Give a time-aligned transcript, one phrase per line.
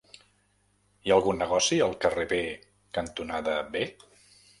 [1.01, 2.39] Hi ha algun negoci al carrer B
[2.99, 3.85] cantonada B?